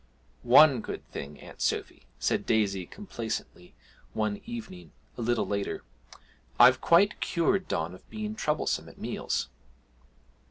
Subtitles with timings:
[0.41, 3.75] 'One good thing, Aunt Sophy,' said Daisy complacently
[4.13, 5.83] one evening, a little later,
[6.59, 9.49] 'I've quite cured Don of being troublesome at meals!'